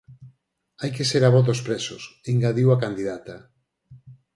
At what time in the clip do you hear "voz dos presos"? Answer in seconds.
1.35-2.01